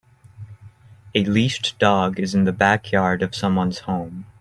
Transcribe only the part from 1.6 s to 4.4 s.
dog is in the backyard of someone s home